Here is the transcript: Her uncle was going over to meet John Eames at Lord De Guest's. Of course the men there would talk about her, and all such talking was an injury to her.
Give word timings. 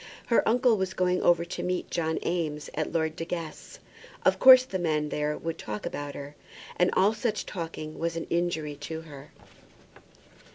Her 0.25 0.41
uncle 0.49 0.77
was 0.77 0.95
going 0.95 1.21
over 1.21 1.45
to 1.45 1.61
meet 1.61 1.91
John 1.91 2.17
Eames 2.25 2.71
at 2.73 2.91
Lord 2.91 3.15
De 3.15 3.23
Guest's. 3.23 3.77
Of 4.25 4.39
course 4.39 4.63
the 4.65 4.79
men 4.79 5.09
there 5.09 5.37
would 5.37 5.59
talk 5.59 5.85
about 5.85 6.15
her, 6.15 6.35
and 6.75 6.89
all 6.93 7.13
such 7.13 7.45
talking 7.45 7.99
was 7.99 8.15
an 8.15 8.25
injury 8.31 8.73
to 8.77 9.01
her. 9.01 9.31